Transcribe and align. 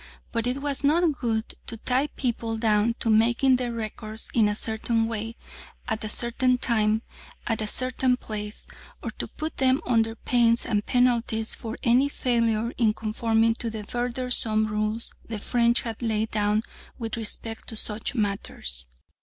but 0.31 0.47
it 0.47 0.63
was 0.63 0.83
not 0.83 1.19
good 1.19 1.53
to 1.67 1.77
tie 1.77 2.07
people 2.07 2.57
down 2.57 2.95
to 2.97 3.07
making 3.07 3.57
their 3.57 3.71
records 3.71 4.31
in 4.33 4.49
a 4.49 4.55
certain 4.55 5.05
way, 5.07 5.35
at 5.87 6.03
a 6.03 6.09
certain 6.09 6.57
time, 6.57 7.03
at 7.45 7.61
a 7.61 7.67
certain 7.67 8.17
place, 8.17 8.65
or 9.03 9.11
to 9.11 9.27
put 9.27 9.57
them 9.57 9.79
under 9.85 10.15
pains 10.15 10.65
and 10.65 10.87
penalties 10.87 11.53
for 11.53 11.77
any 11.83 12.09
failure 12.09 12.71
in 12.79 12.95
conforming 12.95 13.53
to 13.53 13.69
the 13.69 13.83
burthensome 13.83 14.65
rules 14.65 15.13
the 15.27 15.37
French 15.37 15.81
had 15.81 16.01
laid 16.01 16.31
down 16.31 16.63
with 16.97 17.15
respect 17.15 17.67
to 17.69 17.75
such 17.75 18.15
matters. 18.15 18.85